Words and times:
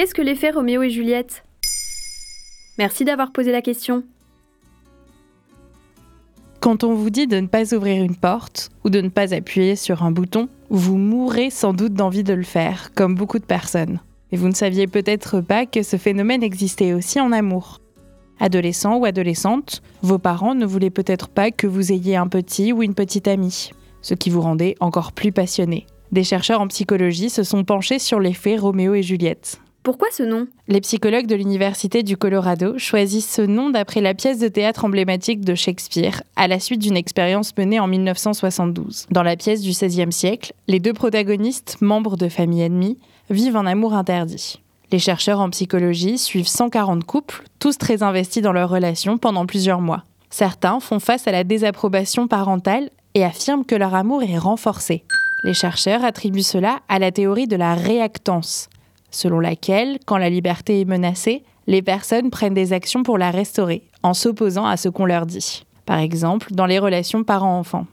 Qu'est-ce 0.00 0.14
que 0.14 0.22
l'effet 0.22 0.50
Roméo 0.50 0.82
et 0.82 0.88
Juliette? 0.88 1.44
Merci 2.78 3.04
d'avoir 3.04 3.32
posé 3.32 3.52
la 3.52 3.60
question. 3.60 4.02
Quand 6.60 6.84
on 6.84 6.94
vous 6.94 7.10
dit 7.10 7.26
de 7.26 7.38
ne 7.38 7.46
pas 7.46 7.74
ouvrir 7.74 8.02
une 8.02 8.16
porte 8.16 8.70
ou 8.82 8.88
de 8.88 9.02
ne 9.02 9.10
pas 9.10 9.34
appuyer 9.34 9.76
sur 9.76 10.02
un 10.02 10.10
bouton, 10.10 10.48
vous 10.70 10.96
mourrez 10.96 11.50
sans 11.50 11.74
doute 11.74 11.92
d'envie 11.92 12.24
de 12.24 12.32
le 12.32 12.44
faire, 12.44 12.94
comme 12.94 13.14
beaucoup 13.14 13.38
de 13.38 13.44
personnes. 13.44 14.00
Et 14.32 14.38
vous 14.38 14.48
ne 14.48 14.54
saviez 14.54 14.86
peut-être 14.86 15.42
pas 15.42 15.66
que 15.66 15.82
ce 15.82 15.98
phénomène 15.98 16.42
existait 16.42 16.94
aussi 16.94 17.20
en 17.20 17.30
amour. 17.30 17.82
Adolescent 18.38 18.96
ou 18.96 19.04
adolescente, 19.04 19.82
vos 20.00 20.18
parents 20.18 20.54
ne 20.54 20.64
voulaient 20.64 20.88
peut-être 20.88 21.28
pas 21.28 21.50
que 21.50 21.66
vous 21.66 21.92
ayez 21.92 22.16
un 22.16 22.26
petit 22.26 22.72
ou 22.72 22.82
une 22.82 22.94
petite 22.94 23.28
amie, 23.28 23.72
ce 24.00 24.14
qui 24.14 24.30
vous 24.30 24.40
rendait 24.40 24.76
encore 24.80 25.12
plus 25.12 25.30
passionné. 25.30 25.84
Des 26.10 26.24
chercheurs 26.24 26.62
en 26.62 26.68
psychologie 26.68 27.28
se 27.28 27.42
sont 27.42 27.64
penchés 27.64 27.98
sur 27.98 28.18
l'effet 28.18 28.56
Roméo 28.56 28.94
et 28.94 29.02
Juliette. 29.02 29.60
Pourquoi 29.82 30.08
ce 30.12 30.22
nom? 30.22 30.46
Les 30.68 30.82
psychologues 30.82 31.26
de 31.26 31.34
l'Université 31.34 32.02
du 32.02 32.18
Colorado 32.18 32.76
choisissent 32.76 33.32
ce 33.32 33.40
nom 33.40 33.70
d'après 33.70 34.02
la 34.02 34.12
pièce 34.12 34.38
de 34.38 34.48
théâtre 34.48 34.84
emblématique 34.84 35.40
de 35.40 35.54
Shakespeare, 35.54 36.22
à 36.36 36.48
la 36.48 36.60
suite 36.60 36.82
d'une 36.82 36.98
expérience 36.98 37.56
menée 37.56 37.80
en 37.80 37.86
1972. 37.86 39.06
Dans 39.10 39.22
la 39.22 39.36
pièce 39.36 39.62
du 39.62 39.70
XVIe 39.70 40.12
siècle, 40.12 40.52
les 40.68 40.80
deux 40.80 40.92
protagonistes, 40.92 41.78
membres 41.80 42.18
de 42.18 42.28
familles 42.28 42.64
ennemies, 42.64 42.98
vivent 43.30 43.56
un 43.56 43.64
amour 43.64 43.94
interdit. 43.94 44.60
Les 44.92 44.98
chercheurs 44.98 45.40
en 45.40 45.48
psychologie 45.48 46.18
suivent 46.18 46.46
140 46.46 47.04
couples, 47.04 47.44
tous 47.58 47.78
très 47.78 48.02
investis 48.02 48.42
dans 48.42 48.52
leur 48.52 48.68
relation 48.68 49.16
pendant 49.16 49.46
plusieurs 49.46 49.80
mois. 49.80 50.04
Certains 50.28 50.80
font 50.80 51.00
face 51.00 51.26
à 51.26 51.32
la 51.32 51.42
désapprobation 51.42 52.28
parentale 52.28 52.90
et 53.14 53.24
affirment 53.24 53.64
que 53.64 53.76
leur 53.76 53.94
amour 53.94 54.22
est 54.24 54.36
renforcé. 54.36 55.04
Les 55.42 55.54
chercheurs 55.54 56.04
attribuent 56.04 56.42
cela 56.42 56.80
à 56.90 56.98
la 56.98 57.12
théorie 57.12 57.46
de 57.46 57.56
la 57.56 57.74
réactance, 57.74 58.68
selon 59.10 59.40
laquelle, 59.40 59.98
quand 60.06 60.16
la 60.16 60.30
liberté 60.30 60.80
est 60.80 60.84
menacée, 60.84 61.42
les 61.66 61.82
personnes 61.82 62.30
prennent 62.30 62.54
des 62.54 62.72
actions 62.72 63.02
pour 63.02 63.18
la 63.18 63.30
restaurer, 63.30 63.82
en 64.02 64.14
s'opposant 64.14 64.66
à 64.66 64.76
ce 64.76 64.88
qu'on 64.88 65.06
leur 65.06 65.26
dit. 65.26 65.64
Par 65.86 65.98
exemple, 65.98 66.48
dans 66.52 66.66
les 66.66 66.78
relations 66.78 67.24
parents-enfants. 67.24 67.86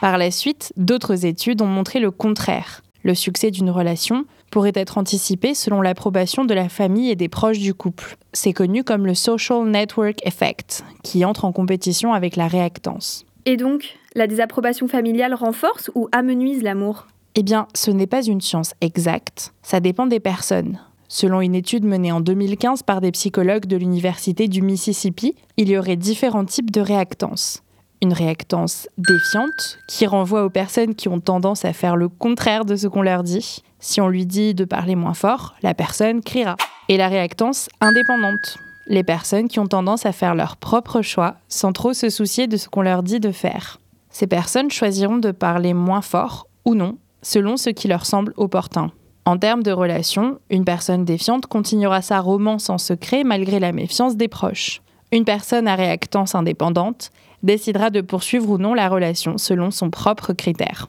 Par 0.00 0.18
la 0.18 0.30
suite, 0.30 0.72
d'autres 0.76 1.24
études 1.24 1.62
ont 1.62 1.66
montré 1.66 2.00
le 2.00 2.10
contraire. 2.10 2.82
Le 3.02 3.14
succès 3.14 3.50
d'une 3.50 3.70
relation 3.70 4.24
pourrait 4.50 4.72
être 4.74 4.98
anticipé 4.98 5.54
selon 5.54 5.80
l'approbation 5.82 6.44
de 6.44 6.54
la 6.54 6.68
famille 6.68 7.10
et 7.10 7.16
des 7.16 7.28
proches 7.28 7.58
du 7.58 7.74
couple. 7.74 8.16
C'est 8.32 8.52
connu 8.52 8.84
comme 8.84 9.06
le 9.06 9.14
Social 9.14 9.64
Network 9.64 10.24
Effect, 10.26 10.84
qui 11.02 11.24
entre 11.24 11.44
en 11.44 11.52
compétition 11.52 12.12
avec 12.12 12.36
la 12.36 12.48
réactance. 12.48 13.26
Et 13.46 13.56
donc, 13.56 13.98
la 14.14 14.26
désapprobation 14.26 14.88
familiale 14.88 15.34
renforce 15.34 15.90
ou 15.94 16.08
amenuise 16.12 16.62
l'amour? 16.62 17.06
Eh 17.36 17.42
bien, 17.42 17.66
ce 17.74 17.90
n'est 17.90 18.06
pas 18.06 18.22
une 18.22 18.40
science 18.40 18.74
exacte, 18.80 19.52
ça 19.62 19.80
dépend 19.80 20.06
des 20.06 20.20
personnes. 20.20 20.78
Selon 21.08 21.40
une 21.40 21.54
étude 21.54 21.84
menée 21.84 22.12
en 22.12 22.20
2015 22.20 22.82
par 22.82 23.00
des 23.00 23.10
psychologues 23.10 23.66
de 23.66 23.76
l'Université 23.76 24.48
du 24.48 24.62
Mississippi, 24.62 25.34
il 25.56 25.68
y 25.68 25.76
aurait 25.76 25.96
différents 25.96 26.44
types 26.44 26.70
de 26.70 26.80
réactance. 26.80 27.62
Une 28.02 28.12
réactance 28.12 28.88
défiante, 28.98 29.78
qui 29.88 30.06
renvoie 30.06 30.44
aux 30.44 30.50
personnes 30.50 30.94
qui 30.94 31.08
ont 31.08 31.20
tendance 31.20 31.64
à 31.64 31.72
faire 31.72 31.96
le 31.96 32.08
contraire 32.08 32.64
de 32.64 32.76
ce 32.76 32.86
qu'on 32.86 33.02
leur 33.02 33.22
dit. 33.22 33.62
Si 33.80 34.00
on 34.00 34.08
lui 34.08 34.26
dit 34.26 34.54
de 34.54 34.64
parler 34.64 34.94
moins 34.94 35.14
fort, 35.14 35.54
la 35.62 35.74
personne 35.74 36.20
criera. 36.20 36.56
Et 36.88 36.96
la 36.96 37.08
réactance 37.08 37.68
indépendante, 37.80 38.58
les 38.86 39.04
personnes 39.04 39.48
qui 39.48 39.58
ont 39.58 39.66
tendance 39.66 40.06
à 40.06 40.12
faire 40.12 40.34
leur 40.34 40.56
propre 40.56 41.02
choix 41.02 41.36
sans 41.48 41.72
trop 41.72 41.94
se 41.94 42.10
soucier 42.10 42.46
de 42.46 42.56
ce 42.56 42.68
qu'on 42.68 42.82
leur 42.82 43.02
dit 43.02 43.20
de 43.20 43.32
faire. 43.32 43.80
Ces 44.10 44.26
personnes 44.26 44.70
choisiront 44.70 45.16
de 45.16 45.30
parler 45.30 45.74
moins 45.74 46.02
fort 46.02 46.46
ou 46.64 46.74
non 46.74 46.98
selon 47.24 47.56
ce 47.56 47.70
qui 47.70 47.88
leur 47.88 48.06
semble 48.06 48.32
opportun. 48.36 48.92
En 49.24 49.38
termes 49.38 49.62
de 49.62 49.72
relation, 49.72 50.38
une 50.50 50.64
personne 50.64 51.04
défiante 51.04 51.46
continuera 51.46 52.02
sa 52.02 52.20
romance 52.20 52.68
en 52.70 52.78
secret 52.78 53.24
malgré 53.24 53.58
la 53.58 53.72
méfiance 53.72 54.16
des 54.16 54.28
proches. 54.28 54.82
Une 55.12 55.24
personne 55.24 55.66
à 55.66 55.74
réactance 55.74 56.34
indépendante 56.34 57.10
décidera 57.42 57.90
de 57.90 58.00
poursuivre 58.00 58.50
ou 58.50 58.58
non 58.58 58.74
la 58.74 58.88
relation 58.88 59.38
selon 59.38 59.70
son 59.70 59.90
propre 59.90 60.32
critère. 60.32 60.88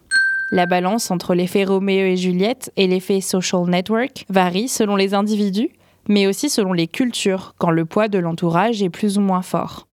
La 0.51 0.65
balance 0.65 1.11
entre 1.11 1.33
l'effet 1.33 1.63
Roméo 1.63 2.05
et 2.05 2.17
Juliette 2.17 2.71
et 2.75 2.87
l'effet 2.87 3.21
social 3.21 3.65
network 3.67 4.25
varie 4.29 4.67
selon 4.67 4.95
les 4.95 5.13
individus, 5.13 5.69
mais 6.07 6.27
aussi 6.27 6.49
selon 6.49 6.73
les 6.73 6.87
cultures, 6.87 7.55
quand 7.57 7.71
le 7.71 7.85
poids 7.85 8.07
de 8.07 8.19
l'entourage 8.19 8.83
est 8.83 8.89
plus 8.89 9.17
ou 9.17 9.21
moins 9.21 9.41
fort. 9.41 9.87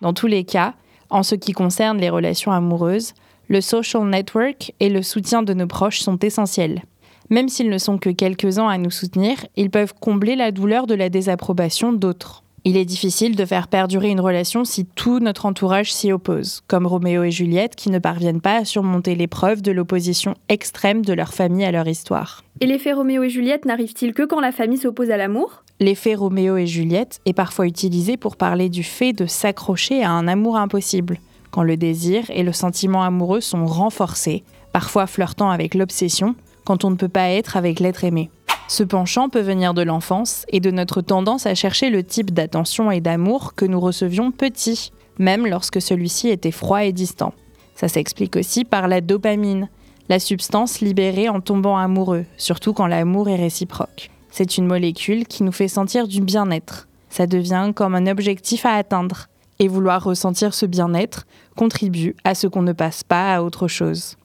Dans 0.00 0.12
tous 0.12 0.26
les 0.26 0.44
cas, 0.44 0.74
en 1.10 1.22
ce 1.22 1.34
qui 1.34 1.52
concerne 1.52 1.98
les 1.98 2.10
relations 2.10 2.52
amoureuses, 2.52 3.14
le 3.48 3.60
social 3.60 4.06
network 4.06 4.72
et 4.78 4.88
le 4.88 5.02
soutien 5.02 5.42
de 5.42 5.54
nos 5.54 5.66
proches 5.66 6.00
sont 6.00 6.18
essentiels. 6.18 6.82
Même 7.30 7.48
s'ils 7.48 7.70
ne 7.70 7.78
sont 7.78 7.98
que 7.98 8.10
quelques-uns 8.10 8.68
à 8.68 8.78
nous 8.78 8.90
soutenir, 8.90 9.36
ils 9.56 9.70
peuvent 9.70 9.94
combler 9.98 10.36
la 10.36 10.50
douleur 10.50 10.86
de 10.86 10.94
la 10.94 11.08
désapprobation 11.08 11.92
d'autres. 11.92 12.42
Il 12.64 12.76
est 12.76 12.84
difficile 12.84 13.36
de 13.36 13.44
faire 13.44 13.68
perdurer 13.68 14.10
une 14.10 14.20
relation 14.20 14.64
si 14.64 14.84
tout 14.84 15.20
notre 15.20 15.46
entourage 15.46 15.92
s'y 15.92 16.12
oppose, 16.12 16.62
comme 16.66 16.86
Roméo 16.86 17.22
et 17.22 17.30
Juliette 17.30 17.76
qui 17.76 17.90
ne 17.90 17.98
parviennent 17.98 18.40
pas 18.40 18.56
à 18.56 18.64
surmonter 18.64 19.14
l'épreuve 19.14 19.62
de 19.62 19.72
l'opposition 19.72 20.34
extrême 20.48 21.04
de 21.04 21.12
leur 21.12 21.32
famille 21.32 21.64
à 21.64 21.72
leur 21.72 21.86
histoire. 21.86 22.44
Et 22.60 22.66
l'effet 22.66 22.92
Roméo 22.92 23.22
et 23.22 23.30
Juliette 23.30 23.64
n'arrive-t-il 23.64 24.12
que 24.12 24.24
quand 24.24 24.40
la 24.40 24.52
famille 24.52 24.78
s'oppose 24.78 25.10
à 25.10 25.16
l'amour? 25.16 25.62
L'effet 25.80 26.14
Roméo 26.14 26.56
et 26.56 26.66
Juliette 26.66 27.20
est 27.24 27.32
parfois 27.32 27.66
utilisé 27.66 28.16
pour 28.16 28.36
parler 28.36 28.68
du 28.68 28.82
fait 28.82 29.12
de 29.12 29.26
s'accrocher 29.26 30.02
à 30.02 30.10
un 30.10 30.26
amour 30.26 30.56
impossible 30.56 31.20
quand 31.50 31.62
le 31.62 31.76
désir 31.76 32.24
et 32.30 32.42
le 32.42 32.52
sentiment 32.52 33.02
amoureux 33.02 33.40
sont 33.40 33.66
renforcés, 33.66 34.44
parfois 34.72 35.06
flirtant 35.06 35.50
avec 35.50 35.74
l'obsession, 35.74 36.34
quand 36.64 36.84
on 36.84 36.90
ne 36.90 36.96
peut 36.96 37.08
pas 37.08 37.30
être 37.30 37.56
avec 37.56 37.80
l'être 37.80 38.04
aimé. 38.04 38.30
Ce 38.68 38.82
penchant 38.82 39.30
peut 39.30 39.40
venir 39.40 39.72
de 39.72 39.80
l'enfance 39.80 40.44
et 40.50 40.60
de 40.60 40.70
notre 40.70 41.00
tendance 41.00 41.46
à 41.46 41.54
chercher 41.54 41.88
le 41.88 42.04
type 42.04 42.32
d'attention 42.32 42.90
et 42.90 43.00
d'amour 43.00 43.54
que 43.54 43.64
nous 43.64 43.80
recevions 43.80 44.30
petits, 44.30 44.92
même 45.18 45.46
lorsque 45.46 45.80
celui-ci 45.80 46.28
était 46.28 46.50
froid 46.50 46.84
et 46.84 46.92
distant. 46.92 47.32
Ça 47.74 47.88
s'explique 47.88 48.36
aussi 48.36 48.64
par 48.64 48.86
la 48.86 49.00
dopamine, 49.00 49.70
la 50.10 50.18
substance 50.18 50.80
libérée 50.80 51.28
en 51.28 51.40
tombant 51.40 51.78
amoureux, 51.78 52.26
surtout 52.36 52.74
quand 52.74 52.86
l'amour 52.86 53.28
est 53.30 53.36
réciproque. 53.36 54.10
C'est 54.30 54.58
une 54.58 54.66
molécule 54.66 55.26
qui 55.26 55.42
nous 55.42 55.52
fait 55.52 55.68
sentir 55.68 56.06
du 56.06 56.20
bien-être. 56.20 56.88
Ça 57.08 57.26
devient 57.26 57.72
comme 57.74 57.94
un 57.94 58.06
objectif 58.06 58.66
à 58.66 58.74
atteindre, 58.74 59.28
et 59.58 59.68
vouloir 59.68 60.04
ressentir 60.04 60.54
ce 60.54 60.66
bien-être 60.66 61.26
contribue 61.56 62.14
à 62.24 62.34
ce 62.34 62.46
qu'on 62.46 62.62
ne 62.62 62.72
passe 62.72 63.04
pas 63.04 63.34
à 63.34 63.42
autre 63.42 63.68
chose. 63.68 64.16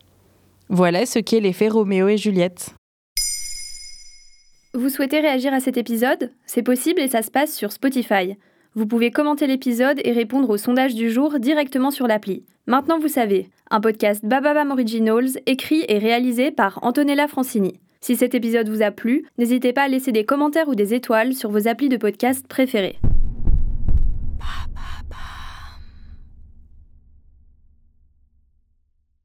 Voilà 0.70 1.06
ce 1.06 1.20
qu'est 1.20 1.40
l'effet 1.40 1.70
Roméo 1.70 2.08
et 2.08 2.18
Juliette. 2.18 2.74
Vous 4.74 4.90
souhaitez 4.90 5.20
réagir 5.20 5.54
à 5.54 5.60
cet 5.60 5.78
épisode? 5.78 6.32
C'est 6.46 6.64
possible 6.64 7.00
et 7.00 7.08
ça 7.08 7.22
se 7.22 7.30
passe 7.30 7.56
sur 7.56 7.72
Spotify. 7.72 8.38
Vous 8.76 8.88
pouvez 8.88 9.12
commenter 9.12 9.46
l'épisode 9.46 10.02
et 10.04 10.12
répondre 10.12 10.50
au 10.50 10.58
sondage 10.58 10.96
du 10.96 11.12
jour 11.12 11.40
directement 11.40 11.92
sur 11.92 12.08
l'appli. 12.08 12.44
Maintenant 12.66 12.98
vous 12.98 13.08
savez, 13.08 13.50
un 13.70 13.82
podcast 13.82 14.26
Bababam 14.26 14.72
Originals 14.72 15.38
écrit 15.46 15.86
et 15.88 16.00
réalisé 16.00 16.50
par 16.50 16.80
Antonella 16.82 17.28
Francini. 17.28 17.80
Si 18.02 18.16
cet 18.16 18.34
épisode 18.34 18.68
vous 18.68 18.82
a 18.82 18.92
plu, 18.92 19.26
n'hésitez 19.38 19.74
pas 19.74 19.84
à 19.84 19.88
laisser 19.88 20.12
des 20.12 20.26
commentaires 20.26 20.68
ou 20.68 20.76
des 20.76 20.94
étoiles 20.94 21.34
sur 21.34 21.52
vos 21.52 21.68
applis 21.68 21.90
de 21.90 21.98
podcast 21.98 22.48
préférés. 22.48 22.98